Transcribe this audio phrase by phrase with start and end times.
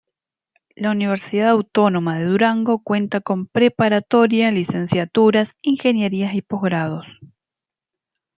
[0.75, 7.05] La Universidad Autónoma de Durango cuenta con preparatoria, licenciaturas, ingenierías y posgrados.